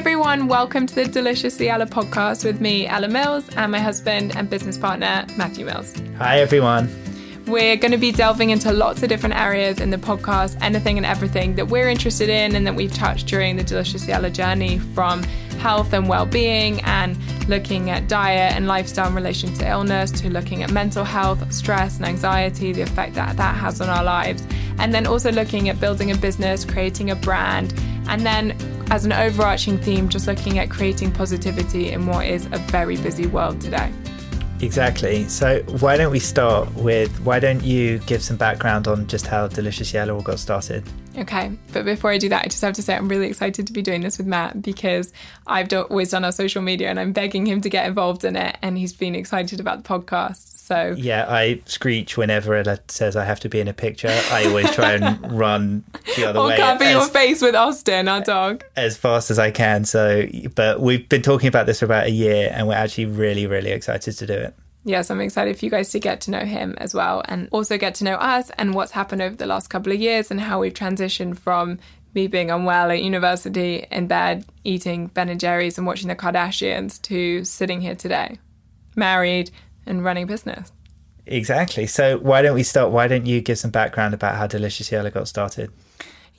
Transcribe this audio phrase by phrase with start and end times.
[0.00, 4.48] Everyone, welcome to the Deliciously Ella podcast with me, Ella Mills, and my husband and
[4.48, 5.92] business partner, Matthew Mills.
[6.16, 6.88] Hi, everyone.
[7.46, 11.04] We're going to be delving into lots of different areas in the podcast, anything and
[11.04, 15.22] everything that we're interested in and that we've touched during the Deliciously Ella journey from
[15.58, 20.62] health and well-being and looking at diet and lifestyle in relation to illness to looking
[20.62, 24.46] at mental health, stress and anxiety, the effect that that has on our lives.
[24.78, 27.74] And then also looking at building a business, creating a brand,
[28.10, 28.56] and then
[28.90, 33.26] as an overarching theme, just looking at creating positivity in what is a very busy
[33.26, 33.92] world today.
[34.60, 35.26] Exactly.
[35.28, 39.48] So, why don't we start with why don't you give some background on just how
[39.48, 40.84] Deliciously Ella got started?
[41.16, 43.72] Okay, but before I do that, I just have to say I'm really excited to
[43.72, 45.12] be doing this with Matt because
[45.46, 48.58] I've always done our social media and I'm begging him to get involved in it,
[48.60, 50.59] and he's been excited about the podcast.
[50.70, 54.16] So Yeah, I screech whenever Ella says I have to be in a picture.
[54.30, 55.82] I always try and run
[56.14, 58.62] the other or way cover your as, face with Austin, our dog.
[58.76, 59.84] as fast as I can.
[59.84, 63.48] So, but we've been talking about this for about a year, and we're actually really,
[63.48, 64.54] really excited to do it.
[64.84, 67.76] Yes, I'm excited for you guys to get to know him as well and also
[67.76, 70.60] get to know us and what's happened over the last couple of years and how
[70.60, 71.80] we've transitioned from
[72.14, 77.02] me being unwell at university in bed eating Ben and Jerry's and watching the Kardashians
[77.02, 78.38] to sitting here today,
[78.96, 79.50] married
[79.86, 80.72] and running a business.
[81.26, 81.86] Exactly.
[81.86, 82.90] So, why don't we start?
[82.90, 85.70] Why don't you give some background about how Deliciously Ella got started?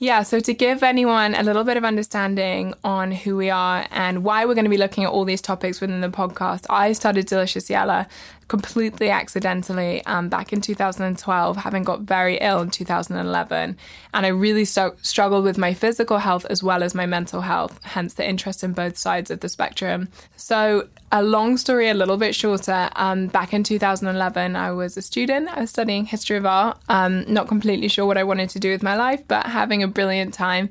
[0.02, 4.24] Yeah, so to give anyone a little bit of understanding on who we are and
[4.24, 7.28] why we're going to be looking at all these topics within the podcast, I started
[7.28, 8.08] Deliciously Ella
[8.52, 13.78] completely accidentally um, back in 2012, having got very ill in 2011.
[14.14, 17.80] And I really st- struggled with my physical health as well as my mental health,
[17.84, 20.10] hence the interest in both sides of the spectrum.
[20.36, 22.90] So, a long story, a little bit shorter.
[22.98, 25.48] Um, back in 2011, I was a student.
[25.48, 26.78] I was studying history of art.
[26.90, 29.88] Um, not completely sure what I wanted to do with my life, but having a
[29.88, 30.70] brilliant time.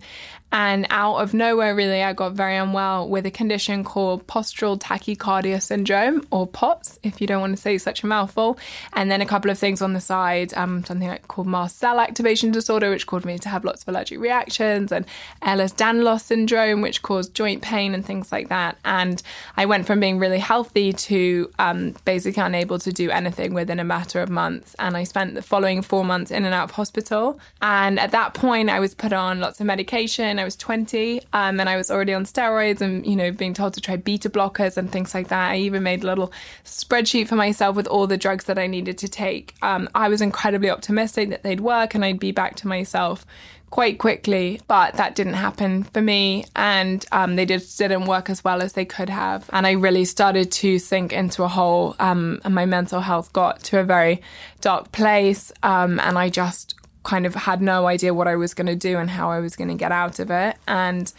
[0.52, 5.62] And out of nowhere, really, I got very unwell with a condition called postural tachycardia
[5.62, 8.58] syndrome, or POTS, if you don't want to say such a mouthful.
[8.92, 12.00] And then a couple of things on the side, um, something like called mast cell
[12.00, 15.06] activation disorder, which caused me to have lots of allergic reactions, and
[15.42, 18.76] Ehlers-Danlos syndrome, which caused joint pain and things like that.
[18.84, 19.22] And
[19.56, 23.84] I went from being really healthy to um, basically unable to do anything within a
[23.84, 24.74] matter of months.
[24.80, 27.38] And I spent the following four months in and out of hospital.
[27.62, 30.39] And at that point, I was put on lots of medication.
[30.40, 33.74] I was 20 um, and I was already on steroids and, you know, being told
[33.74, 35.52] to try beta blockers and things like that.
[35.52, 36.32] I even made a little
[36.64, 39.54] spreadsheet for myself with all the drugs that I needed to take.
[39.62, 43.26] Um, I was incredibly optimistic that they'd work and I'd be back to myself
[43.70, 48.42] quite quickly, but that didn't happen for me, and um, they just didn't work as
[48.42, 49.48] well as they could have.
[49.52, 53.62] And I really started to sink into a hole, um, and my mental health got
[53.64, 54.22] to a very
[54.60, 58.66] dark place, um, and I just kind of had no idea what I was going
[58.66, 60.56] to do and how I was going to get out of it.
[60.66, 61.12] And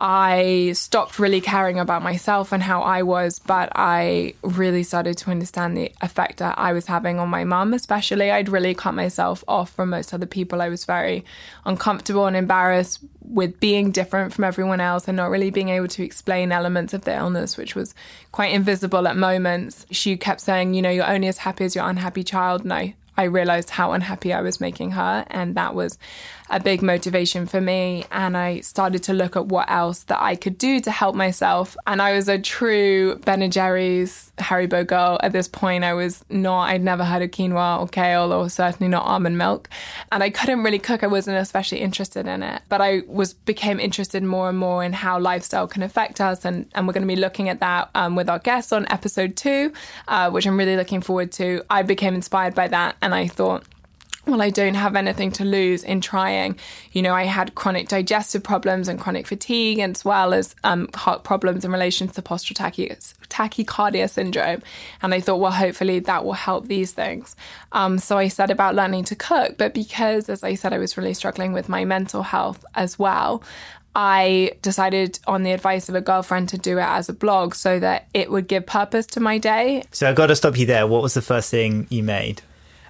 [0.00, 5.30] I stopped really caring about myself and how I was, but I really started to
[5.30, 8.30] understand the effect that I was having on my mum, especially.
[8.30, 10.60] I'd really cut myself off from most other people.
[10.60, 11.24] I was very
[11.64, 16.04] uncomfortable and embarrassed with being different from everyone else and not really being able to
[16.04, 17.94] explain elements of the illness, which was
[18.32, 19.86] quite invisible at moments.
[19.90, 22.64] She kept saying, you know, you're only as happy as your unhappy child.
[22.64, 25.24] And I realized how unhappy I was making her.
[25.28, 25.98] And that was
[26.50, 28.04] a big motivation for me.
[28.10, 31.76] And I started to look at what else that I could do to help myself.
[31.86, 35.18] And I was a true Ben and Jerry's Haribo girl.
[35.22, 38.88] At this point, I was not, I'd never heard of quinoa or kale or certainly
[38.88, 39.68] not almond milk.
[40.12, 41.02] And I couldn't really cook.
[41.02, 42.62] I wasn't especially interested in it.
[42.68, 46.44] But I was became interested more and more in how lifestyle can affect us.
[46.44, 49.36] And, and we're going to be looking at that um, with our guests on episode
[49.36, 49.72] two,
[50.08, 51.62] uh, which I'm really looking forward to.
[51.70, 52.96] I became inspired by that.
[53.00, 53.64] And I thought,
[54.26, 56.58] well, I don't have anything to lose in trying.
[56.92, 61.24] You know, I had chronic digestive problems and chronic fatigue, as well as um, heart
[61.24, 62.88] problems in relation to tachy-
[63.28, 64.62] tachycardia syndrome.
[65.02, 67.36] And I thought, well, hopefully that will help these things.
[67.72, 69.58] Um, so I said about learning to cook.
[69.58, 73.42] But because, as I said, I was really struggling with my mental health as well,
[73.94, 77.78] I decided on the advice of a girlfriend to do it as a blog so
[77.78, 79.84] that it would give purpose to my day.
[79.92, 80.86] So I've got to stop you there.
[80.86, 82.42] What was the first thing you made?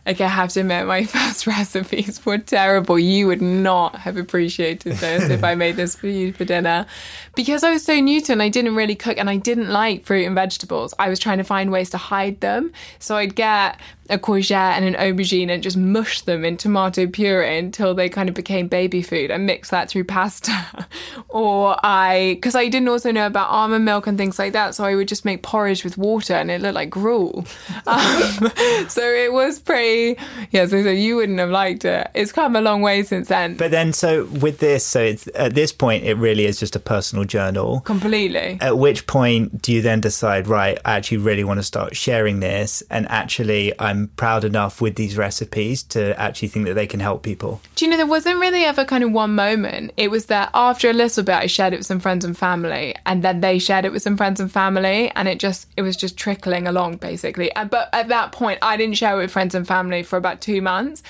[0.06, 2.98] Okay, I have to admit, my first recipes were terrible.
[2.98, 6.86] You would not have appreciated this if I made this for you for dinner.
[7.34, 10.04] Because I was so new to and I didn't really cook and I didn't like
[10.04, 10.92] fruit and vegetables.
[10.98, 12.72] I was trying to find ways to hide them.
[12.98, 13.80] So I'd get
[14.10, 18.28] a courgette and an aubergine and just mush them in tomato puree until they kind
[18.28, 20.86] of became baby food and mix that through pasta.
[21.28, 24.84] or I, because I didn't also know about almond milk and things like that, so
[24.84, 27.46] I would just make porridge with water and it looked like gruel.
[27.86, 28.50] Um,
[28.88, 30.18] so it was pretty,
[30.50, 32.10] yeah, so, so you wouldn't have liked it.
[32.14, 33.56] It's come a long way since then.
[33.56, 36.78] But then, so with this, so it's at this point, it really is just a
[36.78, 37.80] personal journal.
[37.80, 38.58] Completely.
[38.60, 42.40] At which point do you then decide, right, I actually really want to start sharing
[42.40, 46.86] this and actually I'm I'm proud enough with these recipes to actually think that they
[46.88, 47.60] can help people.
[47.76, 49.92] Do you know, there wasn't really ever kind of one moment.
[49.96, 52.96] It was that after a little bit, I shared it with some friends and family,
[53.06, 55.96] and then they shared it with some friends and family, and it just, it was
[55.96, 57.52] just trickling along basically.
[57.54, 60.60] But at that point, I didn't share it with friends and family for about two
[60.60, 61.02] months.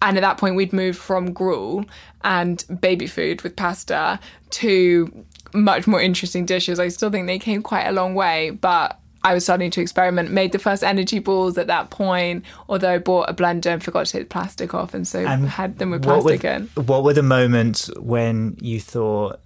[0.00, 1.84] And at that point, we'd moved from gruel
[2.22, 4.20] and baby food with pasta
[4.50, 6.78] to much more interesting dishes.
[6.78, 10.30] I still think they came quite a long way, but I was starting to experiment,
[10.30, 14.06] made the first energy balls at that point, although I bought a blender and forgot
[14.06, 16.66] to take the plastic off and so and had them with plastic were, in.
[16.86, 19.40] What were the moments when you thought,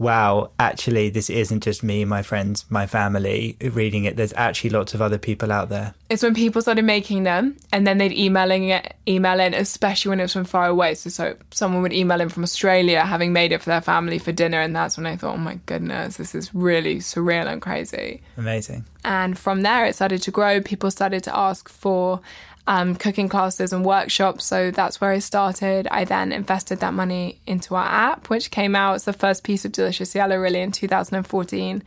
[0.00, 4.16] wow, actually, this isn't just me, my friends, my family reading it.
[4.16, 5.94] There's actually lots of other people out there.
[6.08, 10.18] It's when people started making them and then they'd emailing it, email in, especially when
[10.18, 10.94] it was from far away.
[10.94, 14.32] So, so someone would email in from Australia having made it for their family for
[14.32, 14.62] dinner.
[14.62, 18.22] And that's when I thought, oh my goodness, this is really surreal and crazy.
[18.38, 18.86] Amazing.
[19.04, 20.62] And from there, it started to grow.
[20.62, 22.22] People started to ask for
[22.66, 24.44] um, cooking classes and workshops.
[24.44, 25.88] So that's where I started.
[25.90, 29.64] I then invested that money into our app, which came out as the first piece
[29.64, 31.82] of Deliciously Ella really in 2014.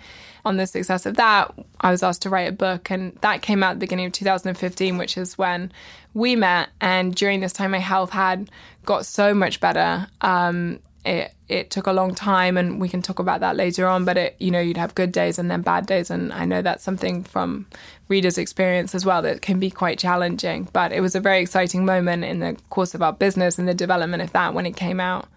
[0.46, 3.64] On the success of that, I was asked to write a book, and that came
[3.64, 5.72] out at the beginning of 2015, which is when
[6.14, 6.70] we met.
[6.82, 8.50] And during this time, my health had
[8.84, 10.08] got so much better.
[10.20, 14.06] Um, it it took a long time and we can talk about that later on
[14.06, 16.62] but it you know you'd have good days and then bad days and I know
[16.62, 17.66] that's something from
[18.08, 20.68] readers experience as well that can be quite challenging.
[20.74, 23.74] But it was a very exciting moment in the course of our business and the
[23.74, 25.28] development of that when it came out.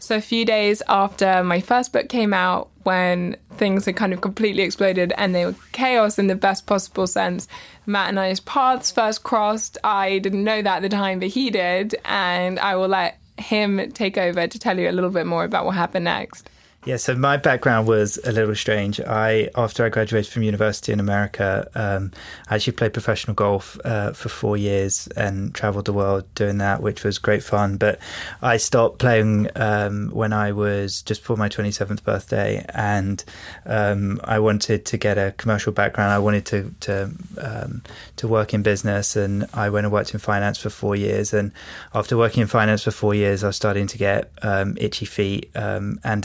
[0.00, 4.20] So a few days after my first book came out when things had kind of
[4.20, 7.48] completely exploded and they were chaos in the best possible sense
[7.84, 9.76] Matt and I's paths first crossed.
[9.82, 11.96] I didn't know that at the time but he did.
[12.04, 15.64] And I will let him take over to tell you a little bit more about
[15.64, 16.48] what happened next.
[16.88, 18.98] Yeah, so my background was a little strange.
[18.98, 22.12] I, after I graduated from university in America, um,
[22.48, 26.80] I actually played professional golf uh, for four years and traveled the world doing that,
[26.80, 27.76] which was great fun.
[27.76, 27.98] But
[28.40, 33.22] I stopped playing um, when I was just before my 27th birthday, and
[33.66, 36.12] um, I wanted to get a commercial background.
[36.12, 37.82] I wanted to to um,
[38.16, 41.34] to work in business, and I went and worked in finance for four years.
[41.34, 41.52] And
[41.92, 45.50] after working in finance for four years, I was starting to get um, itchy feet
[45.54, 46.22] um, and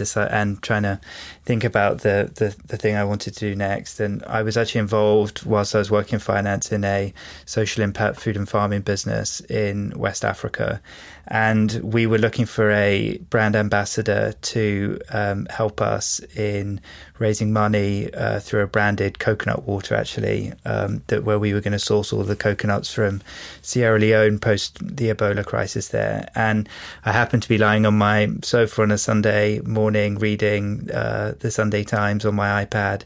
[0.57, 0.99] trying to
[1.43, 3.99] think about the, the, the thing I wanted to do next.
[3.99, 7.13] And I was actually involved whilst I was working finance in a
[7.45, 10.81] social impact food and farming business in West Africa
[11.27, 16.81] and we were looking for a brand ambassador to um, help us in
[17.17, 21.71] raising money uh, through a branded coconut water, actually, um, that where we were going
[21.71, 23.21] to source all the coconuts from
[23.61, 26.29] Sierra Leone post the Ebola crisis there.
[26.35, 26.67] And
[27.05, 31.51] I happened to be lying on my sofa on a Sunday morning reading uh, the
[31.51, 33.03] Sunday Times on my iPad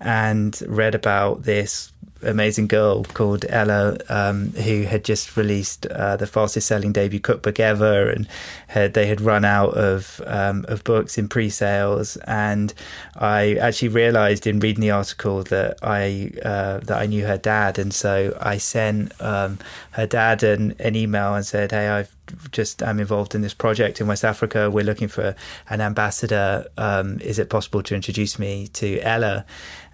[0.00, 1.89] and read about this
[2.22, 7.60] amazing girl called Ella, um, who had just released uh, the fastest selling debut cookbook
[7.60, 8.28] ever, and
[8.68, 12.16] had they had run out of um, of books in pre sales.
[12.26, 12.72] And
[13.16, 17.78] I actually realised in reading the article that I uh, that I knew her dad,
[17.78, 19.58] and so I sent um,
[19.92, 22.14] her dad an, an email and said, "Hey, I've
[22.50, 24.70] just am involved in this project in West Africa.
[24.70, 25.34] We're looking for
[25.68, 26.66] an ambassador.
[26.76, 29.44] Um, is it possible to introduce me to Ella?"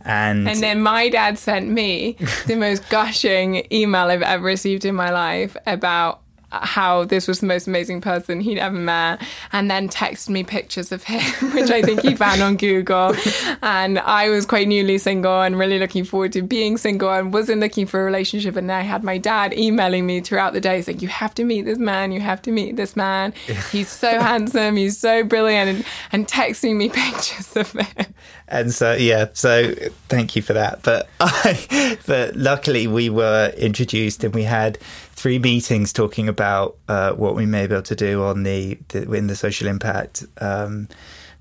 [0.03, 2.17] And, and then my dad sent me
[2.47, 6.21] the most gushing email I've ever received in my life about
[6.53, 9.21] how this was the most amazing person he'd ever met
[9.53, 11.21] and then texted me pictures of him
[11.55, 13.15] which i think he found on google.
[13.63, 17.61] And i was quite newly single and really looking forward to being single and wasn't
[17.61, 18.57] looking for a relationship.
[18.57, 21.45] And then i had my dad emailing me throughout the day saying you have to
[21.45, 22.13] meet this man.
[22.13, 23.33] You have to meet this man.
[23.73, 24.77] He's so handsome.
[24.77, 25.69] He's so brilliant.
[25.69, 28.15] And, and texting me pictures of him.
[28.49, 29.75] And so yeah so
[30.09, 30.83] thank you for that.
[30.83, 34.79] But I, but luckily we were introduced and we had
[35.17, 39.11] three meetings talking about uh, what we may be able to do on the, the
[39.13, 40.89] in the social impact um,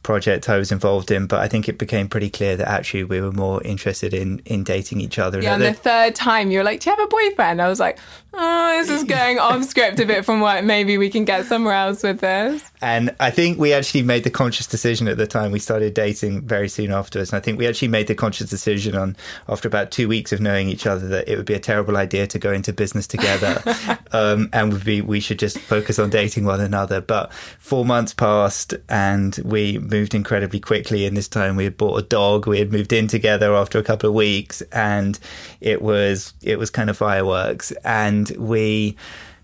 [0.01, 3.19] project I was involved in, but I think it became pretty clear that actually we
[3.19, 5.41] were more interested in in dating each other.
[5.41, 7.79] Yeah, and the third time you were like, "Do you have a boyfriend?" I was
[7.79, 7.99] like,
[8.35, 11.73] "Oh, this is going off script a bit from what maybe we can get somewhere
[11.73, 15.51] else with this." And I think we actually made the conscious decision at the time
[15.51, 17.31] we started dating very soon afterwards.
[17.31, 19.15] And I think we actually made the conscious decision on
[19.49, 22.27] after about two weeks of knowing each other that it would be a terrible idea
[22.27, 23.61] to go into business together,
[24.11, 27.01] um, and would be we should just focus on dating one another.
[27.01, 31.05] But four months passed, and we moved incredibly quickly.
[31.05, 32.47] And this time we had bought a dog.
[32.47, 35.17] We had moved in together after a couple of weeks, and
[35.61, 37.71] it was it was kind of fireworks.
[37.83, 38.95] And we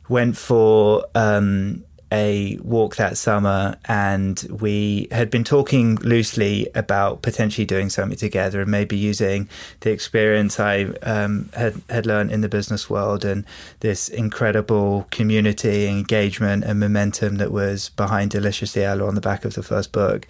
[0.08, 1.06] went for.
[1.16, 8.18] Um, a walk that summer and we had been talking loosely about potentially doing something
[8.18, 9.48] together and maybe using
[9.80, 13.46] the experience I um, had had learned in the business world and
[13.80, 19.54] this incredible community engagement and momentum that was behind Deliciously Ella on the back of
[19.54, 20.28] the first book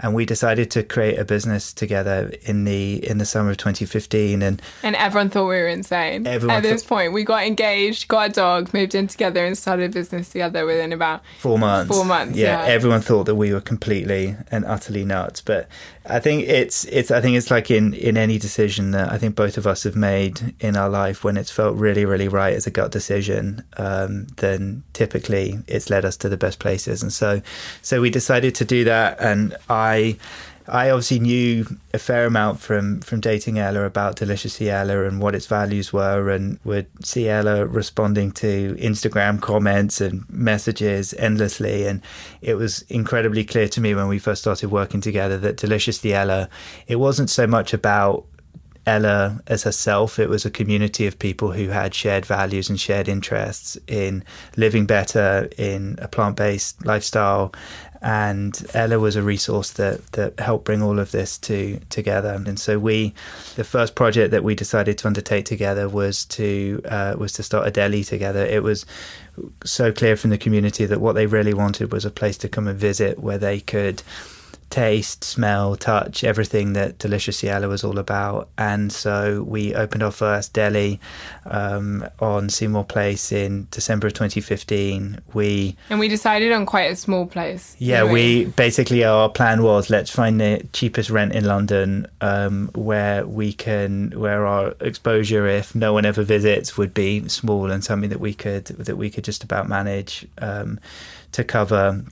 [0.00, 4.42] and we decided to create a business together in the in the summer of 2015
[4.42, 6.26] and and everyone thought we were insane.
[6.26, 9.90] At this th- point we got engaged got a dog moved in together and started
[9.90, 11.94] a business together within about four months.
[11.94, 12.72] four months yeah, yeah.
[12.72, 15.40] everyone thought that we were completely and utterly nuts.
[15.40, 15.68] But
[16.06, 19.34] I think it's it's I think it's like in in any decision that I think
[19.34, 22.66] both of us have made in our life when it's felt really really right as
[22.66, 27.02] a gut decision um, then typically it's led us to the best places.
[27.02, 27.40] And so
[27.80, 29.18] so we decided to do that.
[29.18, 30.18] And I
[30.66, 35.34] I obviously knew a fair amount from from dating Ella about Deliciously Ella and what
[35.34, 41.86] its values were, and would see Ella responding to Instagram comments and messages endlessly.
[41.86, 42.00] And
[42.40, 46.48] it was incredibly clear to me when we first started working together that Deliciously Ella,
[46.86, 48.24] it wasn't so much about
[48.86, 50.18] Ella as herself.
[50.18, 54.24] It was a community of people who had shared values and shared interests in
[54.56, 57.52] living better, in a plant based lifestyle,
[58.04, 62.34] and Ella was a resource that that helped bring all of this to together.
[62.46, 63.14] And so we,
[63.56, 67.66] the first project that we decided to undertake together was to uh, was to start
[67.66, 68.44] a deli together.
[68.44, 68.84] It was
[69.64, 72.68] so clear from the community that what they really wanted was a place to come
[72.68, 74.02] and visit where they could
[74.74, 78.48] taste, smell, touch, everything that Deliciously Ella was all about.
[78.58, 80.98] And so we opened our first deli
[81.46, 85.20] um, on Seymour Place in December of 2015.
[85.32, 87.76] We and we decided on quite a small place.
[87.78, 93.24] Yeah, we basically our plan was let's find the cheapest rent in London um, where
[93.24, 98.10] we can where our exposure, if no one ever visits, would be small and something
[98.10, 100.80] that we could that we could just about manage um,
[101.30, 102.02] to cover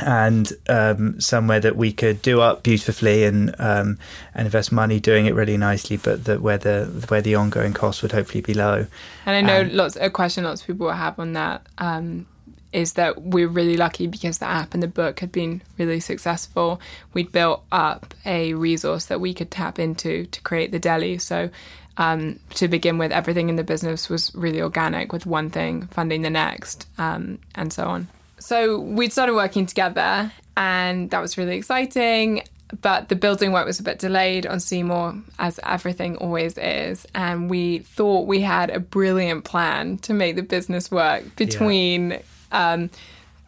[0.00, 3.98] and um, somewhere that we could do up beautifully and um,
[4.34, 8.02] and invest money doing it really nicely, but that where the where the ongoing costs
[8.02, 8.86] would hopefully be low.
[9.24, 12.26] And I know um, lots a question lots of people will have on that um,
[12.72, 16.80] is that we're really lucky because the app and the book had been really successful.
[17.14, 21.18] We'd built up a resource that we could tap into to create the deli.
[21.18, 21.50] So.
[21.98, 26.20] Um, to begin with, everything in the business was really organic, with one thing funding
[26.20, 28.08] the next, um, and so on.
[28.38, 32.42] So we'd started working together, and that was really exciting.
[32.80, 37.06] But the building work was a bit delayed on Seymour, as everything always is.
[37.14, 42.72] And we thought we had a brilliant plan to make the business work between yeah.
[42.72, 42.90] um,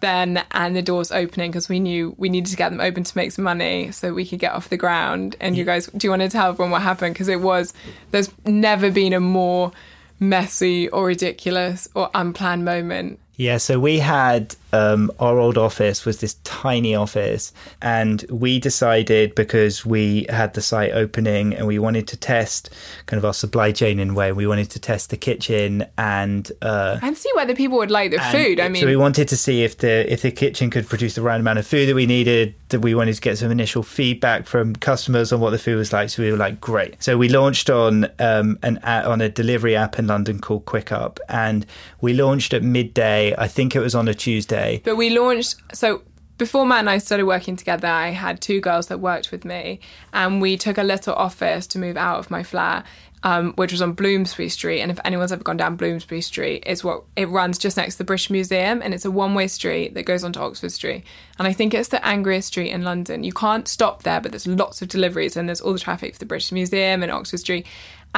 [0.01, 3.17] then and the doors opening because we knew we needed to get them open to
[3.17, 5.35] make some money so we could get off the ground.
[5.41, 5.61] And yeah.
[5.61, 7.15] you guys, do you want to tell everyone what happened?
[7.15, 7.75] Because it was,
[8.13, 9.73] there's never been a more
[10.21, 16.19] messy or ridiculous or unplanned moment Yeah, so we had um, our old office was
[16.19, 22.09] this tiny office, and we decided because we had the site opening and we wanted
[22.09, 22.69] to test
[23.07, 24.33] kind of our supply chain in a way.
[24.33, 28.19] We wanted to test the kitchen and uh, and see whether people would like the
[28.19, 28.59] food.
[28.59, 31.23] I mean, so we wanted to see if the if the kitchen could produce the
[31.23, 32.55] right amount of food that we needed.
[32.71, 35.91] That we wanted to get some initial feedback from customers on what the food was
[35.91, 36.11] like.
[36.11, 37.03] So we were like, great.
[37.03, 41.65] So we launched on um, an on a delivery app in London called Quiqup, and
[42.01, 43.28] we launched at midday.
[43.37, 44.81] I think it was on a Tuesday.
[44.85, 46.03] But we launched so
[46.39, 49.81] before Matt and I started working together, I had two girls that worked with me,
[50.13, 52.87] and we took a little office to move out of my flat
[53.23, 54.81] um, which was on Bloomsbury Street.
[54.81, 57.99] And if anyone's ever gone down Bloomsbury Street, it's what it runs just next to
[57.99, 61.05] the British Museum, and it's a one-way street that goes onto Oxford Street.
[61.39, 63.25] And I think it's the angriest street in London.
[63.25, 66.19] You can't stop there, but there's lots of deliveries, and there's all the traffic for
[66.19, 67.67] the British Museum and Oxford Street.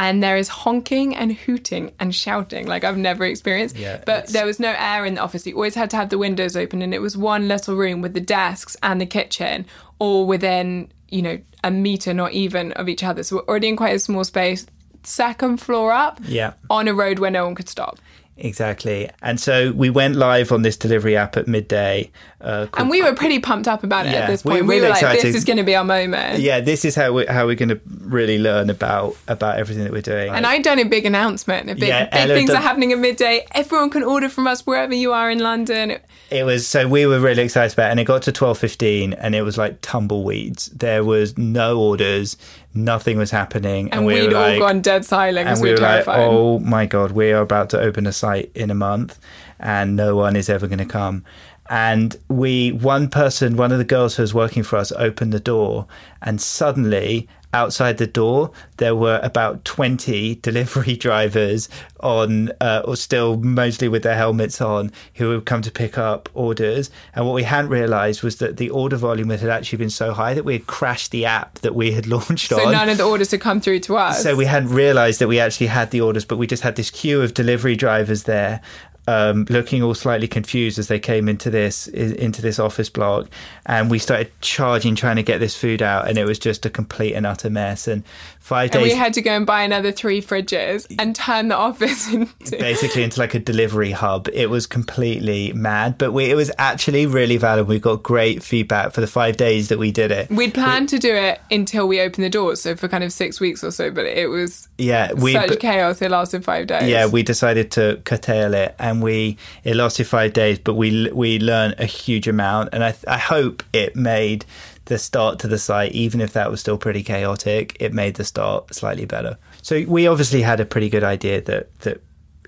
[0.03, 3.77] And there is honking and hooting and shouting like I've never experienced.
[3.77, 5.47] Yeah, but it's- there was no air in the office.
[5.47, 8.15] You always had to have the windows open, and it was one little room with
[8.15, 9.67] the desks and the kitchen,
[9.99, 13.23] all within you know a meter, not even of each other.
[13.23, 14.65] So we're already in quite a small space.
[15.03, 16.53] Second floor up, Yeah.
[16.71, 17.99] on a road where no one could stop.
[18.43, 19.09] Exactly.
[19.23, 22.11] And so we went live on this delivery app at midday.
[22.41, 24.65] Uh, called- And we were pretty pumped up about it Yeah, at this point.
[24.65, 26.41] We, really were like, this is going to be our moment.
[26.41, 29.93] yeah, this is how we how we're going to really learn about about everything that
[29.93, 30.31] we're doing.
[30.33, 31.69] And I'd done a big announcement.
[31.69, 33.47] A big, Yeah, big Ella things done- are happening at midday.
[33.55, 35.99] Everyone can order from us wherever you are in London.
[36.31, 39.13] It was so we were really excited about it, and it got to twelve fifteen,
[39.15, 40.67] and it was like tumbleweeds.
[40.69, 42.37] There was no orders,
[42.75, 45.77] nothing was happening, And we we'd were all gone dead silent and we we were
[45.77, 46.29] were like, terrified.
[46.29, 49.19] "Oh my god, we are about to open a site in a month,
[49.59, 51.25] and no one is ever going to come."
[51.69, 55.41] And we, one person, one of the girls who was working for us, opened the
[55.41, 55.87] door,
[56.21, 61.69] and suddenly outside the door there were about 20 delivery drivers
[62.01, 66.29] on uh, or still mostly with their helmets on who had come to pick up
[66.35, 66.91] orders.
[67.15, 70.33] And what we hadn't realized was that the order volume had actually been so high
[70.33, 72.65] that we had crashed the app that we had launched so on.
[72.65, 74.23] So none of the orders had come through to us.
[74.23, 76.91] so we hadn't realised that we actually had the orders, but we just had this
[76.91, 78.63] queue of delivery drivers there,
[79.11, 83.29] um, looking all slightly confused as they came into this into this office block,
[83.67, 86.71] and we started charging, trying to get this food out, and it was just a
[86.71, 87.89] complete and utter mess.
[87.89, 88.05] And
[88.41, 91.57] five and days we had to go and buy another three fridges and turn the
[91.69, 92.57] office into.
[92.59, 94.29] basically into like a delivery hub.
[94.33, 97.69] It was completely mad, but we, it was actually really valid.
[97.69, 100.31] We got great feedback for the five days that we did it.
[100.31, 103.41] We'd planned to do it until we opened the doors, so for kind of six
[103.41, 106.01] weeks or so, but it was Yeah, we such but- chaos.
[106.03, 106.89] It lasted five days.
[106.89, 111.39] Yeah, we decided to curtail it, and we it lasted five days, but we we
[111.39, 114.45] learned a huge amount, and I I hope it made
[114.91, 118.25] the start to the site, even if that was still pretty chaotic, it made the
[118.25, 119.39] start slightly better.
[119.63, 122.03] So we obviously had a pretty good idea that that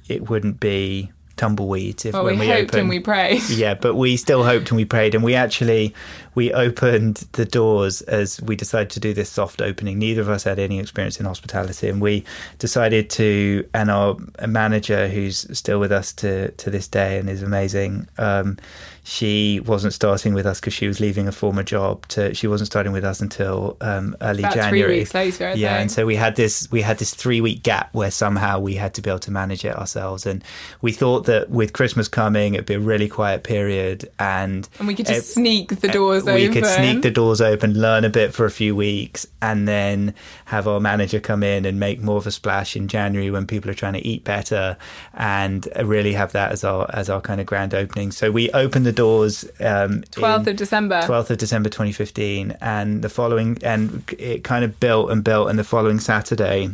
[0.08, 2.80] it wouldn't be tumbleweeds if well, when we, we, hoped opened.
[2.80, 3.48] and we prayed.
[3.48, 5.94] yeah, but we still hoped and we prayed, and we actually
[6.34, 9.98] we opened the doors as we decided to do this soft opening.
[9.98, 12.24] Neither of us had any experience in hospitality, and we
[12.58, 13.68] decided to.
[13.74, 14.16] And our
[14.46, 18.58] manager, who's still with us to to this day and is amazing, um,
[19.04, 22.06] she wasn't starting with us because she was leaving a former job.
[22.08, 24.98] To she wasn't starting with us until um, early About three January.
[25.00, 25.80] weeks later, I yeah, think.
[25.82, 28.94] and so we had this we had this three week gap where somehow we had
[28.94, 30.44] to be able to manage it ourselves, and
[30.82, 34.94] we thought that with Christmas coming, it'd be a really quiet period, and And we
[34.94, 36.52] could just it- sneak the doors we open.
[36.52, 40.14] could sneak the doors open, learn a bit for a few weeks, and then
[40.46, 43.70] have our manager come in and make more of a splash in January when people
[43.70, 44.76] are trying to eat better,
[45.14, 48.10] and really have that as our as our kind of grand opening.
[48.12, 49.44] So we opened the doors.
[49.60, 51.00] Um, 12th in- of December.
[51.02, 55.58] 12th of December 2015 and the following and it kind of built and built and
[55.58, 56.70] the following Saturday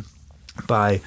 [0.66, 1.00] by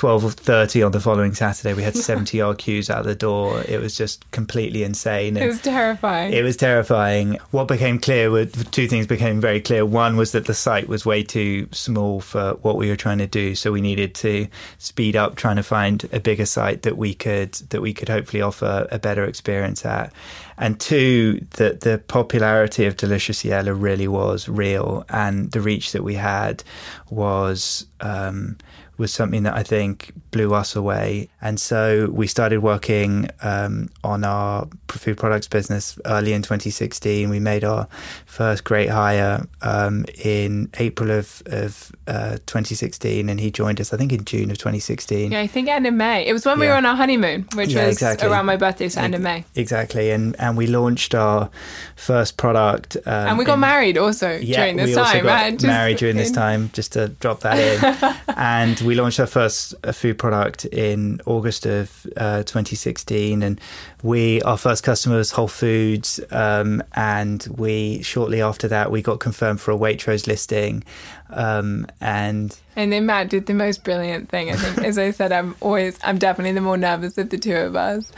[0.00, 4.28] 12.30 on the following Saturday we had 70 RQs out the door it was just
[4.30, 6.32] completely insane It was terrifying.
[6.32, 7.38] it was terrifying.
[7.50, 9.84] What became clear were two things became very clear.
[9.84, 13.26] One was that the site was way too small for what we were trying to
[13.26, 17.12] do, so we needed to speed up trying to find a bigger site that we
[17.12, 20.14] could that we could hopefully offer a better experience at.
[20.56, 26.02] And two, that the popularity of Deliciously Ella really was real, and the reach that
[26.02, 26.64] we had
[27.10, 27.84] was.
[28.00, 28.56] Um,
[29.00, 31.28] was something that I think blew us away.
[31.42, 37.28] And so we started working um, on our food products business early in 2016.
[37.30, 37.88] We made our
[38.26, 43.96] first great hire um, in April of, of uh, 2016, and he joined us, I
[43.96, 45.32] think, in June of 2016.
[45.32, 46.26] yeah, I think end of May.
[46.28, 48.28] It was when we were on our honeymoon, which Yeah, was exactly.
[48.28, 49.44] around my birthday, so end of May.
[49.56, 51.48] Exactly, and and we launched our
[51.96, 55.22] first product, um, And we got in- married also Yeah, during this we also time.
[55.24, 58.14] got I just- married during this time, just to drop that in.
[58.36, 63.60] and we launched our first uh, food product in August of uh, 2016, and
[64.02, 69.20] we our first customer was Whole Foods, um, and we shortly after that we got
[69.20, 70.84] confirmed for a Waitrose listing,
[71.30, 74.50] um, and and then Matt did the most brilliant thing.
[74.50, 77.56] I think, as I said, I'm always I'm definitely the more nervous of the two
[77.56, 78.12] of us,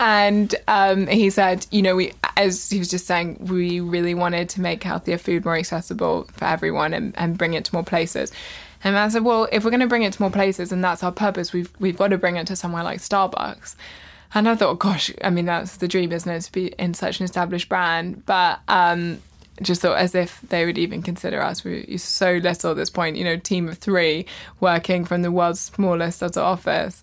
[0.00, 4.48] and um, he said, you know, we as he was just saying, we really wanted
[4.50, 8.32] to make healthier food more accessible for everyone and, and bring it to more places.
[8.84, 11.02] And I said, well, if we're going to bring it to more places and that's
[11.02, 13.74] our purpose, we've we've got to bring it to somewhere like Starbucks.
[14.34, 17.18] And I thought, gosh, I mean, that's the dream, isn't it, to be in such
[17.18, 18.26] an established brand?
[18.26, 19.22] But um,
[19.62, 21.64] just thought as if they would even consider us.
[21.64, 24.26] We are so little at this point, you know, team of three
[24.60, 27.02] working from the world's smallest sort of office.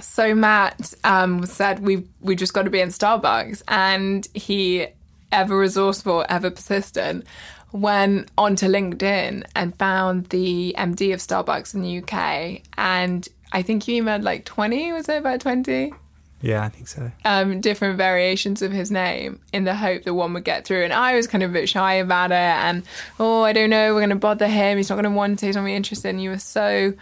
[0.00, 4.86] So Matt um, said we we just got to be in Starbucks, and he
[5.32, 7.26] ever resourceful, ever persistent
[7.72, 12.62] went onto LinkedIn and found the MD of Starbucks in the UK.
[12.76, 15.92] And I think you emailed like 20, was it about 20?
[16.40, 17.10] Yeah, I think so.
[17.24, 20.84] Um, different variations of his name in the hope that one would get through.
[20.84, 22.34] And I was kind of a bit shy about it.
[22.34, 22.84] And,
[23.18, 24.76] oh, I don't know, we're going to bother him.
[24.76, 26.08] He's not going to want to, he's not going to be interested.
[26.10, 26.94] And you were so,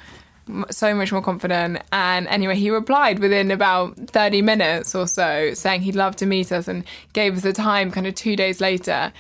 [0.70, 1.82] so much more confident.
[1.92, 6.50] And anyway, he replied within about 30 minutes or so saying he'd love to meet
[6.50, 9.12] us and gave us a time kind of two days later.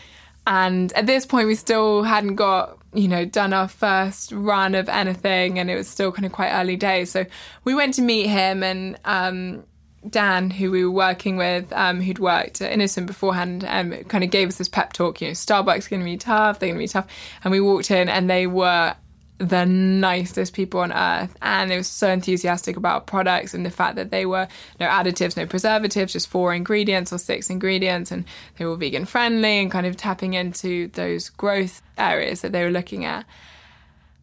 [0.46, 4.88] And at this point, we still hadn't got, you know, done our first run of
[4.88, 7.10] anything, and it was still kind of quite early days.
[7.10, 7.26] So
[7.64, 9.64] we went to meet him, and um,
[10.08, 14.30] Dan, who we were working with, um, who'd worked at Innocent beforehand, um, kind of
[14.30, 15.20] gave us this pep talk.
[15.20, 17.08] You know, Starbucks going to be tough, they're going to be tough.
[17.42, 18.94] And we walked in, and they were
[19.38, 21.36] the nicest people on earth.
[21.42, 24.48] And they were so enthusiastic about products and the fact that they were
[24.80, 28.10] no additives no preservatives just four ingredients or six ingredients.
[28.10, 28.24] And
[28.58, 32.70] they were vegan friendly and kind of tapping into those growth areas that they were
[32.70, 33.26] looking at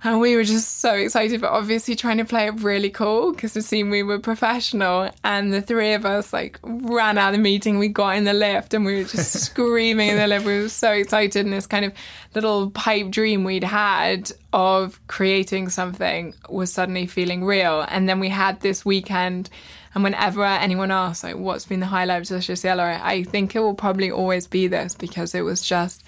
[0.03, 3.55] and we were just so excited, but obviously trying to play it really cool because
[3.55, 5.09] it seemed we were professional.
[5.23, 7.79] And the three of us like ran out of the meeting.
[7.79, 10.45] We got in the lift and we were just screaming in the lift.
[10.45, 11.45] We were so excited.
[11.45, 11.93] And this kind of
[12.35, 17.85] little pipe dream we'd had of creating something was suddenly feeling real.
[17.87, 19.49] And then we had this weekend.
[19.95, 23.59] And whenever anyone asks, like, what's been the highlight of Deliciously Ella, I think it
[23.59, 26.03] will probably always be this because it was just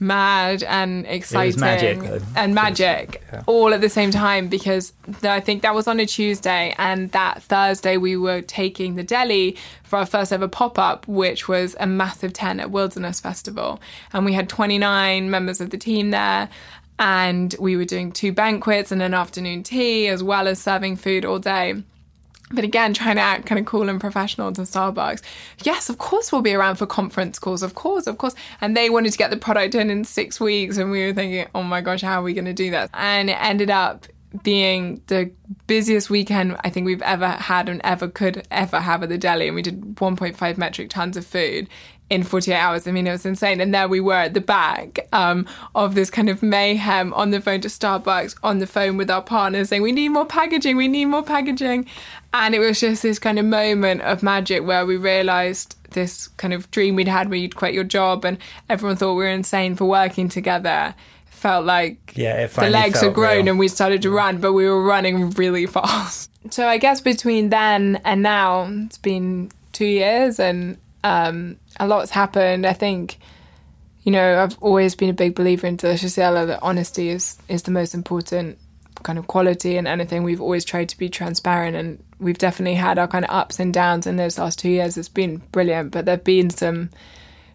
[0.00, 3.42] mad and exciting magic, and magic yeah.
[3.46, 7.42] all at the same time because I think that was on a Tuesday and that
[7.42, 11.86] Thursday we were taking the deli for our first ever pop up which was a
[11.86, 13.80] massive tent at Wilderness Festival.
[14.12, 16.48] And we had 29 members of the team there
[16.98, 21.24] and we were doing two banquets and an afternoon tea as well as serving food
[21.24, 21.82] all day
[22.52, 25.22] but again, trying to act kind of cool and professional to Starbucks.
[25.62, 27.62] Yes, of course we'll be around for conference calls.
[27.62, 28.34] Of course, of course.
[28.60, 31.46] And they wanted to get the product in in six weeks, and we were thinking,
[31.54, 32.90] oh my gosh, how are we going to do that?
[32.92, 34.06] And it ended up
[34.42, 35.30] being the
[35.66, 39.46] busiest weekend I think we've ever had and ever could ever have at the deli.
[39.46, 41.68] And we did 1.5 metric tons of food
[42.10, 42.86] in 48 hours.
[42.86, 43.60] I mean, it was insane.
[43.60, 47.40] And there we were at the back um, of this kind of mayhem on the
[47.40, 50.88] phone to Starbucks, on the phone with our partners saying, we need more packaging, we
[50.88, 51.86] need more packaging.
[52.32, 56.52] And it was just this kind of moment of magic where we realized this kind
[56.52, 58.38] of dream we'd had where you'd quit your job and
[58.68, 60.94] everyone thought we were insane for working together.
[61.26, 63.48] Felt like yeah, the legs had grown real.
[63.50, 66.30] and we started to run, but we were running really fast.
[66.50, 72.10] So I guess between then and now, it's been two years and um, a lot's
[72.10, 72.66] happened.
[72.66, 73.18] I think,
[74.02, 77.62] you know, I've always been a big believer in Deliciously Ella that honesty is is
[77.62, 78.58] the most important
[79.02, 80.24] kind of quality and anything.
[80.24, 83.72] We've always tried to be transparent, and we've definitely had our kind of ups and
[83.72, 84.96] downs in those last two years.
[84.96, 86.90] It's been brilliant, but there've been some.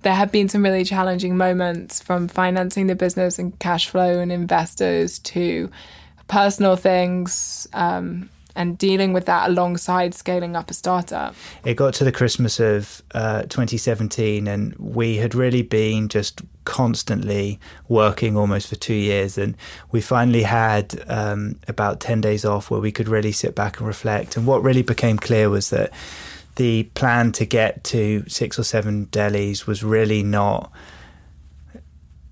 [0.01, 4.31] There have been some really challenging moments from financing the business and cash flow and
[4.31, 5.69] investors to
[6.29, 7.67] personal things.
[7.73, 8.29] Um,
[8.59, 11.33] and dealing with that alongside scaling up a startup?
[11.63, 17.57] It got to the Christmas of uh, 2017, and we had really been just constantly
[17.87, 19.37] working almost for two years.
[19.37, 19.55] And
[19.91, 23.87] we finally had um, about 10 days off where we could really sit back and
[23.87, 24.35] reflect.
[24.35, 25.91] And what really became clear was that
[26.57, 30.69] the plan to get to six or seven delis was really not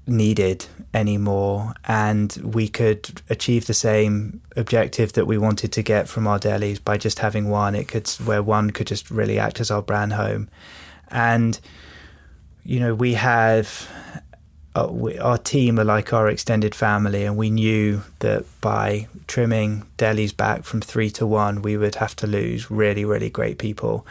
[0.08, 6.26] needed anymore and we could achieve the same objective that we wanted to get from
[6.26, 7.76] our delis by just having one.
[7.76, 10.50] It could where one could just really act as our brand home.
[11.10, 11.60] And
[12.64, 13.90] you know we have
[14.76, 19.86] uh, we, our team are like our extended family and we knew that by trimming
[19.98, 24.06] delis back from 3 to 1 we would have to lose really really great people.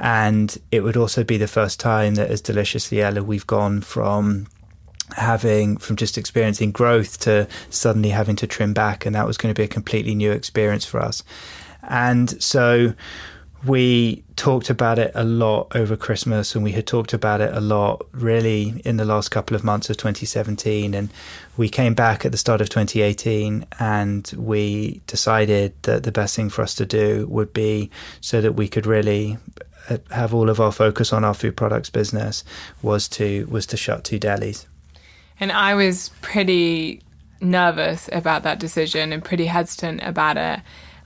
[0.00, 4.46] And it would also be the first time that as deliciously ella we've gone from
[5.16, 9.52] having from just experiencing growth to suddenly having to trim back and that was going
[9.52, 11.22] to be a completely new experience for us
[11.82, 12.94] and so
[13.66, 17.60] we talked about it a lot over Christmas, and we had talked about it a
[17.60, 20.94] lot really in the last couple of months of 2017.
[20.94, 21.10] And
[21.56, 26.50] we came back at the start of 2018, and we decided that the best thing
[26.50, 27.90] for us to do would be
[28.20, 29.38] so that we could really
[29.88, 32.44] uh, have all of our focus on our food products business
[32.82, 34.66] was to was to shut two delis.
[35.40, 37.02] And I was pretty
[37.40, 40.60] nervous about that decision and pretty hesitant about it.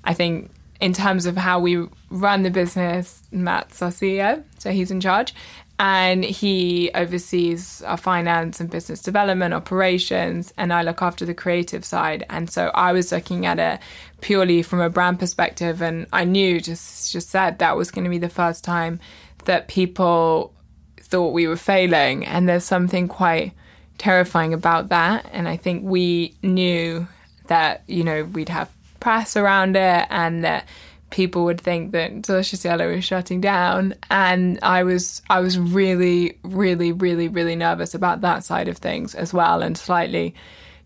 [0.05, 4.91] I think in terms of how we run the business, Matt's our CEO, so he's
[4.91, 5.35] in charge.
[5.79, 11.85] And he oversees our finance and business development operations, and I look after the creative
[11.85, 12.25] side.
[12.31, 13.81] And so I was looking at it
[14.21, 18.11] purely from a brand perspective, and I knew just just said that was going to
[18.11, 19.01] be the first time
[19.45, 20.55] that people
[21.01, 23.53] thought we were failing, and there's something quite
[23.99, 25.29] terrifying about that.
[25.33, 27.07] And I think we knew
[27.49, 30.67] that you know we'd have press around it and that
[31.11, 36.39] people would think that Deliciously Ella was shutting down and I was I was really
[36.43, 40.35] really really really nervous about that side of things as well and slightly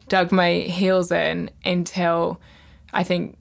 [0.09, 2.41] dug my heels in until
[2.93, 3.39] I think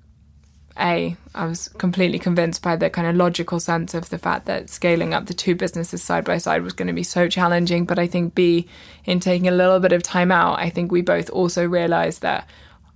[0.79, 4.69] a I was completely convinced by the kind of logical sense of the fact that
[4.69, 7.99] scaling up the two businesses side by side was going to be so challenging but
[7.99, 8.67] I think B
[9.05, 12.47] in taking a little bit of time out I think we both also realized that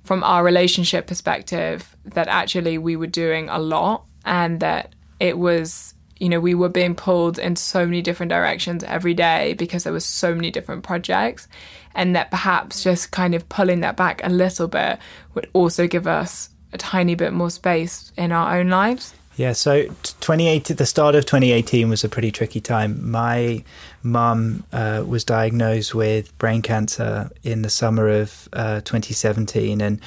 [0.04, 5.94] from our relationship perspective that actually we were doing a lot and that it was
[6.18, 9.94] you know we were being pulled in so many different directions every day because there
[9.94, 11.48] was so many different projects
[11.96, 15.00] and that perhaps just kind of pulling that back a little bit
[15.34, 19.84] would also give us a tiny bit more space in our own lives yeah, so
[19.86, 23.10] 2018, the start of 2018 was a pretty tricky time.
[23.10, 23.64] My
[24.04, 30.02] mum uh, was diagnosed with brain cancer in the summer of uh, 2017, and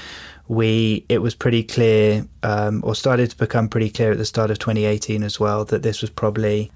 [0.49, 4.51] we it was pretty clear, um, or started to become pretty clear at the start
[4.51, 6.71] of 2018 as well, that this was probably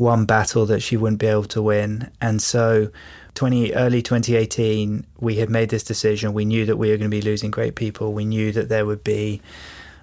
[0.00, 2.90] one battle that she wouldn't be able to win, and so.
[3.36, 7.16] 20 early 2018 we had made this decision we knew that we were going to
[7.16, 9.40] be losing great people we knew that there would be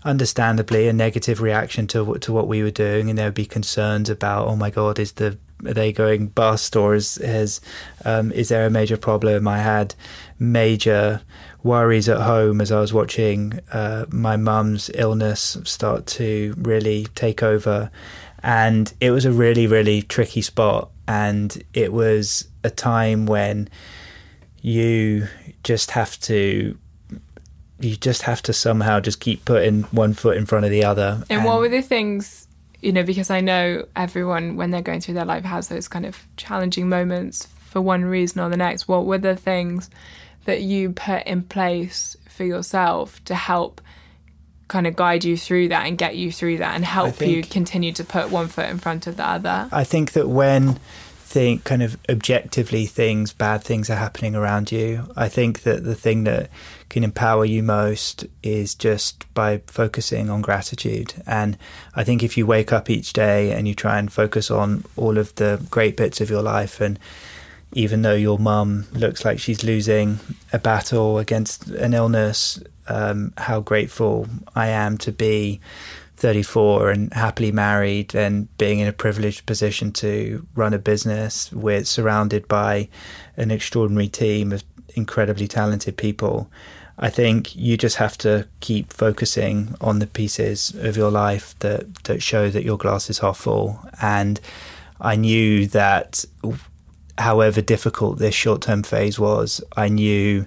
[0.08, 4.10] understandably a negative reaction to to what we were doing, and there would be concerns
[4.10, 7.62] about, oh my god, is the are they going bust or is has
[8.06, 9.48] um, is there a major problem?
[9.48, 9.96] I had
[10.40, 11.22] major
[11.64, 17.44] worries at home as I was watching uh, my mum's illness start to really take
[17.44, 17.92] over,
[18.44, 23.70] and it was a really really tricky spot, and it was a time when
[24.62, 25.28] you
[25.64, 26.78] just have to
[27.80, 31.24] you just have to somehow just keep putting one foot in front of the other.
[31.30, 32.48] And, and, what were the things,
[32.82, 36.06] you know, because I know everyone when they're going through their life has those kind
[36.06, 38.88] of challenging moments for one reason or the next.
[38.88, 39.90] What were the things
[40.46, 43.82] that you put in place for yourself to help
[44.68, 47.44] kind of guide you through that and get you through that and help think, you
[47.44, 49.70] continue to put one foot in front of the other?
[49.72, 50.80] I think that when
[51.28, 55.94] think kind of objectively things bad things are happening around you i think that the
[55.94, 56.50] thing that
[56.88, 61.58] can empower you most is just by focusing on gratitude and
[61.96, 65.18] i think if you wake up each day and you try and focus on all
[65.18, 66.98] of the great bits of your life and
[67.78, 70.20] even though your mum looks like she's losing
[70.52, 75.60] a battle against an illness um, how grateful i am to be
[76.18, 81.88] 34 and happily married and being in a privileged position to run a business with
[81.88, 82.90] surrounded by
[83.38, 84.64] an extraordinary team of
[84.96, 86.50] incredibly talented people.
[86.98, 91.94] I think you just have to keep focusing on the pieces of your life that
[92.06, 93.80] that show that your glass is half full.
[94.02, 94.42] And
[95.00, 96.26] i knew that
[97.18, 100.46] however difficult this short-term phase was i knew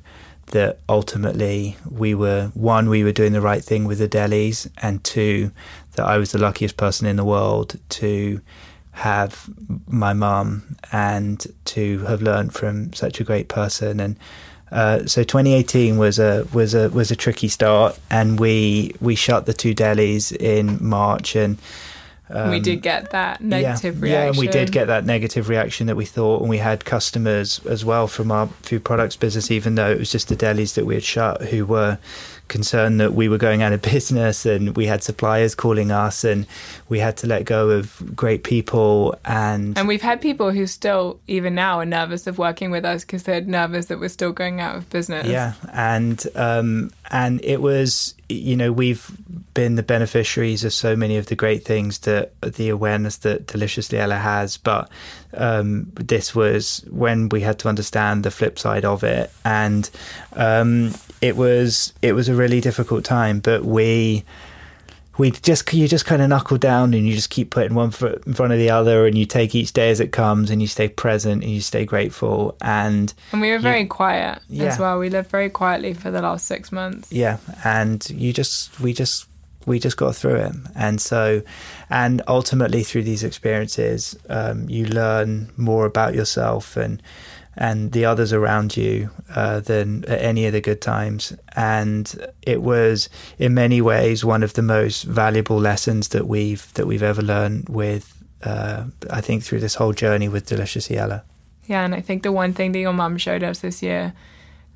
[0.50, 5.02] that ultimately we were one, we were doing the right thing with the delis, and
[5.04, 5.50] two,
[5.92, 8.40] that I was the luckiest person in the world to
[8.92, 9.48] have
[9.86, 14.00] my mum and to have learned from such a great person.
[14.00, 14.16] And
[14.72, 19.46] uh, so 2018 was a was a was a tricky start and we we shut
[19.46, 21.58] the two delis in March and
[22.32, 24.22] um, we did get that negative yeah, reaction.
[24.22, 27.64] Yeah, and we did get that negative reaction that we thought, and we had customers
[27.66, 30.86] as well from our food products business, even though it was just the delis that
[30.86, 31.98] we had shut, who were
[32.50, 36.46] concerned that we were going out of business and we had suppliers calling us and
[36.90, 41.18] we had to let go of great people and and we've had people who still
[41.26, 44.60] even now are nervous of working with us because they're nervous that we're still going
[44.60, 49.10] out of business yeah and um and it was you know we've
[49.54, 53.98] been the beneficiaries of so many of the great things that the awareness that Deliciously
[53.98, 54.56] Ella has.
[54.56, 54.88] But
[55.34, 59.90] um, this was when we had to understand the flip side of it, and
[60.34, 63.40] um, it was it was a really difficult time.
[63.40, 64.24] But we
[65.20, 68.26] we just you just kind of knuckle down and you just keep putting one foot
[68.26, 70.66] in front of the other and you take each day as it comes and you
[70.66, 74.64] stay present and you stay grateful and and we were you, very quiet yeah.
[74.64, 78.80] as well we lived very quietly for the last six months yeah and you just
[78.80, 79.26] we just
[79.66, 81.42] we just got through it and so
[81.90, 87.02] and ultimately through these experiences um, you learn more about yourself and
[87.56, 91.32] and the others around you uh, than at any of the good times.
[91.56, 93.08] And it was,
[93.38, 97.68] in many ways, one of the most valuable lessons that we've that we've ever learned
[97.68, 98.16] with.
[98.42, 101.24] Uh, I think through this whole journey with Deliciously Ella.
[101.66, 104.14] Yeah, and I think the one thing that your mum showed us this year,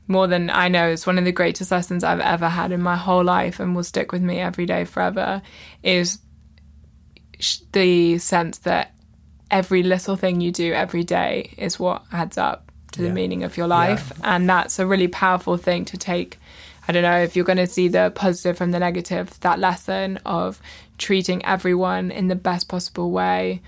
[0.07, 2.97] more than I know, is one of the greatest lessons I've ever had in my
[2.97, 5.43] whole life, and will stick with me every day forever.
[5.83, 6.19] Is
[7.73, 8.95] the sense that
[9.55, 13.57] every little thing you do every day is what adds up to the meaning of
[13.57, 14.13] your life.
[14.19, 14.35] Yeah.
[14.35, 16.39] And that's a really powerful thing to take.
[16.89, 20.19] I don't know if you're going to see the positive from the negative, that lesson
[20.27, 20.61] of
[20.99, 23.63] treating everyone in the best possible way,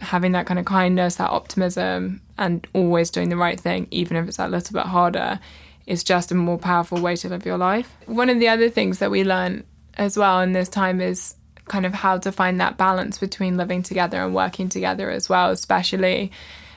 [0.00, 4.26] having that kind of kindness, that optimism, and always doing the right thing, even if
[4.26, 5.38] it's a little bit harder,
[5.86, 7.94] is just a more powerful way to live your life.
[8.06, 9.64] One of the other things that we learn
[9.98, 11.35] as well in this time is
[11.68, 15.50] kind of how to find that balance between living together and working together as well,
[15.50, 16.32] especially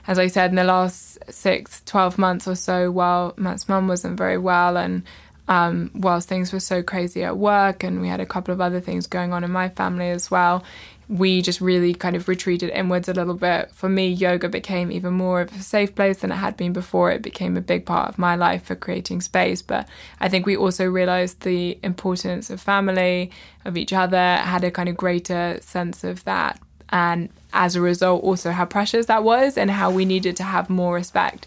[0.08, 4.18] as I said, in the last six, 12 months or so, while Matt's mum wasn't
[4.18, 5.04] very well and
[5.48, 8.80] um, whilst things were so crazy at work and we had a couple of other
[8.80, 10.64] things going on in my family as well,
[11.10, 13.72] we just really kind of retreated inwards a little bit.
[13.74, 17.12] For me, yoga became even more of a safe place than it had been before.
[17.12, 19.64] It became a big part of my life for creating space.
[19.64, 23.32] But I think we also realized the importance of family,
[23.66, 28.24] of each other, had a kind of greater sense of that and as a result
[28.24, 31.46] also how precious that was and how we needed to have more respect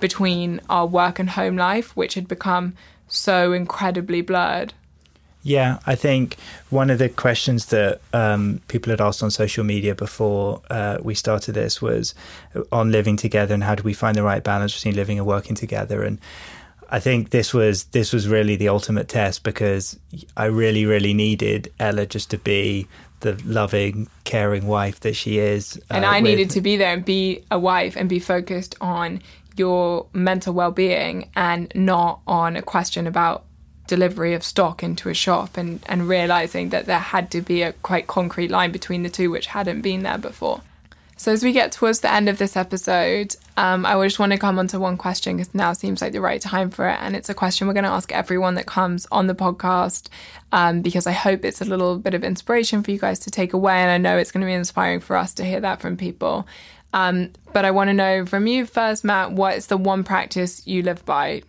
[0.00, 2.74] between our work and home life which had become
[3.08, 4.72] so incredibly blurred
[5.44, 6.38] yeah, I think
[6.70, 11.14] one of the questions that um, people had asked on social media before uh, we
[11.14, 12.14] started this was
[12.72, 15.54] on living together and how do we find the right balance between living and working
[15.54, 16.02] together.
[16.02, 16.18] And
[16.88, 19.98] I think this was this was really the ultimate test because
[20.34, 22.88] I really, really needed Ella just to be
[23.20, 25.78] the loving, caring wife that she is.
[25.90, 29.20] And uh, I needed to be there and be a wife and be focused on
[29.56, 33.44] your mental well being and not on a question about
[33.86, 37.72] delivery of stock into a shop and, and realizing that there had to be a
[37.72, 40.62] quite concrete line between the two, which hadn't been there before.
[41.16, 44.38] So, as we get towards the end of this episode, um, I just want to
[44.38, 46.98] come on to one question because now seems like the right time for it.
[47.00, 50.08] And it's a question we're going to ask everyone that comes on the podcast
[50.50, 53.52] um, because I hope it's a little bit of inspiration for you guys to take
[53.52, 53.76] away.
[53.76, 56.48] And I know it's going to be inspiring for us to hear that from people.
[56.92, 60.66] Um, but I want to know from you first, Matt, what is the one practice
[60.66, 61.42] you live by?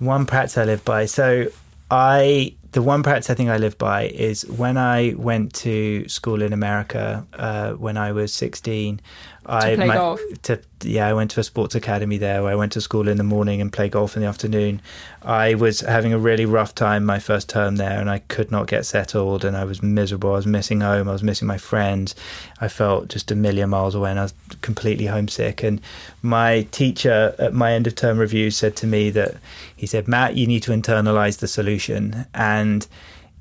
[0.00, 1.06] One practice I live by.
[1.06, 1.46] So,
[1.90, 6.40] I the one practice I think I live by is when I went to school
[6.40, 9.00] in America uh, when I was 16.
[9.46, 10.20] I play my, golf.
[10.42, 13.16] To, yeah, I went to a sports academy there where I went to school in
[13.16, 14.82] the morning and play golf in the afternoon.
[15.22, 18.66] I was having a really rough time my first term there and I could not
[18.66, 20.32] get settled and I was miserable.
[20.32, 21.08] I was missing home.
[21.08, 22.14] I was missing my friends.
[22.60, 25.62] I felt just a million miles away and I was completely homesick.
[25.62, 25.80] And
[26.22, 29.36] my teacher at my end of term review said to me that
[29.74, 32.26] he said, Matt, you need to internalize the solution.
[32.34, 32.86] And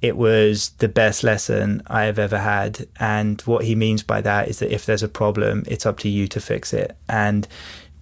[0.02, 2.88] it was the best lesson I have ever had.
[3.00, 6.10] And what he means by that is that if there's a problem, it's up to
[6.10, 6.96] you to fix it.
[7.10, 7.48] And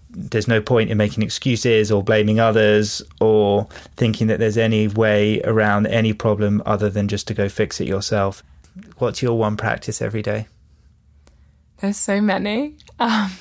[0.10, 5.42] there's no point in making excuses or blaming others or thinking that there's any way
[5.42, 8.44] around any problem other than just to go fix it yourself.
[8.98, 10.48] What's your one practice every day?
[11.78, 12.76] There's so many.
[13.00, 13.32] Um,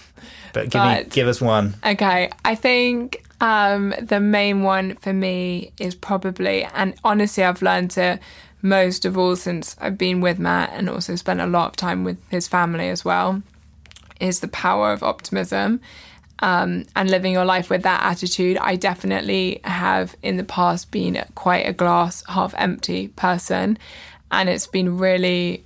[0.53, 1.77] but give but, me give us one.
[1.83, 7.97] Okay, I think um, the main one for me is probably, and honestly, I've learned
[7.99, 8.21] it
[8.63, 12.05] most of all since I've been with Matt and also spent a lot of time
[12.05, 13.43] with his family as well,
[14.21, 15.81] is the power of optimism
[16.41, 18.57] um, and living your life with that attitude.
[18.59, 23.79] I definitely have in the past been quite a glass half empty person,
[24.31, 25.66] and it's been really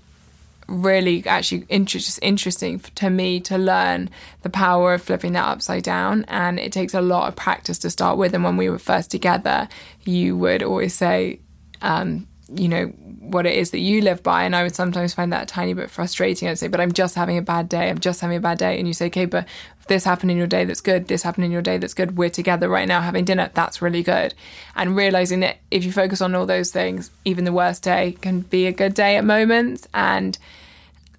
[0.70, 4.08] really actually inter- just interesting to me to learn
[4.42, 6.24] the power of flipping that upside down.
[6.28, 8.34] And it takes a lot of practice to start with.
[8.34, 9.68] And when we were first together,
[10.04, 11.40] you would always say,
[11.82, 12.86] um, you know,
[13.20, 14.44] what it is that you live by.
[14.44, 16.48] And I would sometimes find that a tiny bit frustrating.
[16.48, 17.88] I'd say, but I'm just having a bad day.
[17.88, 18.78] I'm just having a bad day.
[18.78, 19.46] And you say, okay, but
[19.86, 21.08] this happened in your day, that's good.
[21.08, 22.16] This happened in your day, that's good.
[22.16, 23.50] We're together right now having dinner.
[23.54, 24.34] That's really good.
[24.76, 28.42] And realizing that if you focus on all those things, even the worst day can
[28.42, 29.86] be a good day at moments.
[29.92, 30.38] And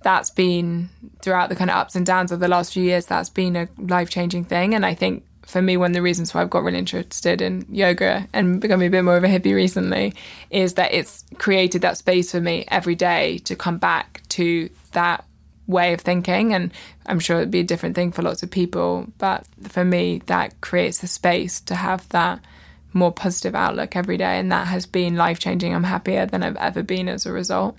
[0.03, 0.89] that's been
[1.21, 3.67] throughout the kind of ups and downs of the last few years, that's been a
[3.77, 4.73] life changing thing.
[4.73, 7.65] And I think for me, one of the reasons why I've got really interested in
[7.69, 10.13] yoga and becoming a bit more of a hippie recently
[10.49, 15.25] is that it's created that space for me every day to come back to that
[15.67, 16.53] way of thinking.
[16.53, 16.71] And
[17.05, 19.07] I'm sure it'd be a different thing for lots of people.
[19.17, 22.39] But for me, that creates the space to have that
[22.93, 24.37] more positive outlook every day.
[24.37, 25.73] And that has been life changing.
[25.73, 27.77] I'm happier than I've ever been as a result.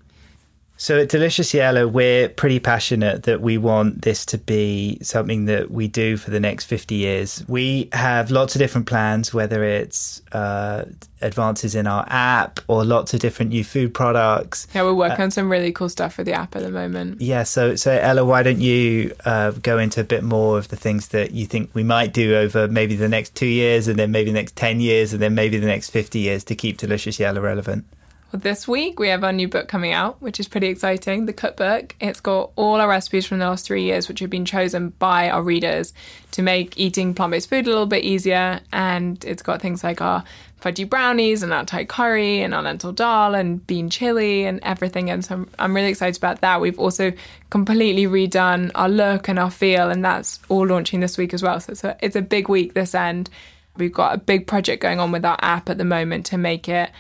[0.82, 5.70] So at Deliciously Ella, we're pretty passionate that we want this to be something that
[5.70, 7.44] we do for the next 50 years.
[7.46, 10.86] We have lots of different plans, whether it's uh,
[11.20, 14.66] advances in our app or lots of different new food products.
[14.74, 17.20] Yeah, we're working uh, on some really cool stuff for the app at the moment.
[17.20, 20.76] Yeah, so so Ella, why don't you uh, go into a bit more of the
[20.76, 24.10] things that you think we might do over maybe the next two years, and then
[24.10, 27.24] maybe the next 10 years, and then maybe the next 50 years to keep Deliciously
[27.24, 27.84] Ella relevant?
[28.32, 31.26] Well, this week we have our new book coming out, which is pretty exciting.
[31.26, 31.94] The cookbook.
[32.00, 35.28] It's got all our recipes from the last three years, which have been chosen by
[35.28, 35.92] our readers
[36.30, 38.60] to make eating plant-based food a little bit easier.
[38.72, 40.24] And it's got things like our
[40.62, 45.10] fudgy brownies and our Thai curry and our lentil dal and bean chili and everything.
[45.10, 46.62] And so I'm, I'm really excited about that.
[46.62, 47.12] We've also
[47.50, 51.60] completely redone our look and our feel, and that's all launching this week as well.
[51.60, 53.28] So it's a, it's a big week this end.
[53.76, 56.66] We've got a big project going on with our app at the moment to make
[56.66, 56.90] it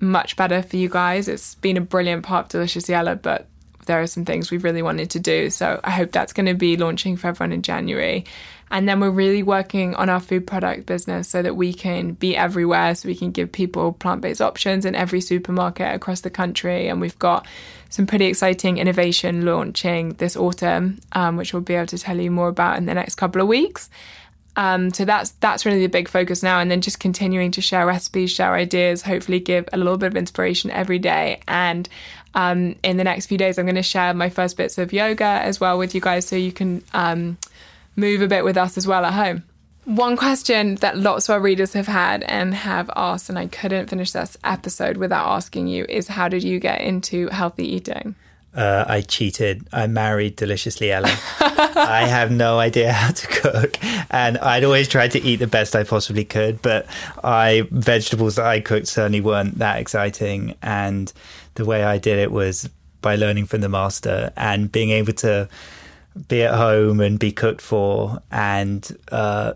[0.00, 1.28] much better for you guys.
[1.28, 3.46] It's been a brilliant part of Deliciously Ella, but
[3.86, 5.50] there are some things we've really wanted to do.
[5.50, 8.24] So I hope that's going to be launching for everyone in January.
[8.70, 12.36] And then we're really working on our food product business so that we can be
[12.36, 16.88] everywhere, so we can give people plant based options in every supermarket across the country.
[16.88, 17.46] And we've got
[17.88, 22.30] some pretty exciting innovation launching this autumn, um, which we'll be able to tell you
[22.30, 23.88] more about in the next couple of weeks.
[24.58, 27.86] Um, so that's that's really the big focus now, and then just continuing to share
[27.86, 31.40] recipes, share ideas, hopefully give a little bit of inspiration every day.
[31.46, 31.88] And
[32.34, 35.24] um, in the next few days, I'm going to share my first bits of yoga
[35.24, 37.38] as well with you guys, so you can um,
[37.94, 39.44] move a bit with us as well at home.
[39.84, 43.88] One question that lots of our readers have had and have asked, and I couldn't
[43.88, 48.16] finish this episode without asking you, is how did you get into healthy eating?
[48.54, 49.68] Uh, I cheated.
[49.72, 51.08] I married Deliciously Ella.
[51.40, 53.78] I have no idea how to cook,
[54.10, 56.60] and I'd always tried to eat the best I possibly could.
[56.62, 56.86] But
[57.22, 61.12] I vegetables that I cooked certainly weren't that exciting, and
[61.54, 62.68] the way I did it was
[63.00, 65.48] by learning from the master and being able to
[66.26, 69.54] be at home and be cooked for, and uh,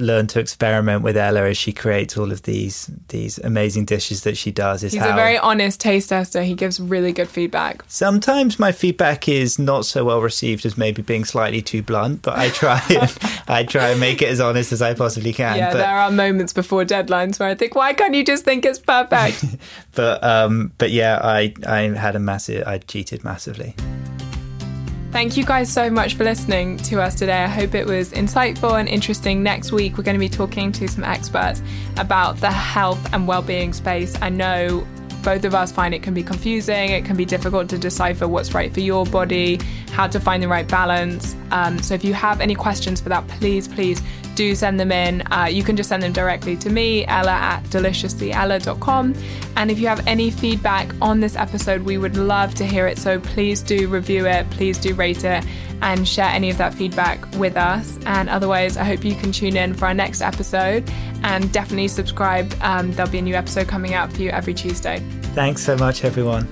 [0.00, 4.36] learn to experiment with Ella as she creates all of these these amazing dishes that
[4.36, 4.82] she does.
[4.82, 6.42] Is He's how, a very honest taste tester.
[6.42, 7.84] He gives really good feedback.
[7.88, 12.38] Sometimes my feedback is not so well received as maybe being slightly too blunt, but
[12.38, 13.18] I try and,
[13.48, 15.56] I try and make it as honest as I possibly can.
[15.56, 18.64] Yeah, but, there are moments before deadlines where I think, why can't you just think
[18.64, 19.44] it's perfect?
[19.94, 23.74] but um, but yeah, I I had a massive I cheated massively.
[25.10, 27.42] Thank you guys so much for listening to us today.
[27.42, 29.42] I hope it was insightful and interesting.
[29.42, 31.62] Next week, we're going to be talking to some experts
[31.96, 34.16] about the health and well-being space.
[34.20, 34.86] I know
[35.22, 36.90] both of us find it can be confusing.
[36.90, 39.60] It can be difficult to decipher what's right for your body,
[39.92, 41.36] how to find the right balance.
[41.50, 44.02] Um, so if you have any questions for that, please, please
[44.34, 45.22] do send them in.
[45.32, 49.14] Uh, you can just send them directly to me, Ella at deliciouslyella.com.
[49.56, 52.98] And if you have any feedback on this episode, we would love to hear it.
[52.98, 55.44] So please do review it, please do rate it,
[55.82, 57.98] and share any of that feedback with us.
[58.06, 60.88] And otherwise, I hope you can tune in for our next episode
[61.22, 62.52] and definitely subscribe.
[62.60, 65.00] Um, there'll be a new episode coming out for you every Tuesday.
[65.34, 66.46] Thanks so much, everyone.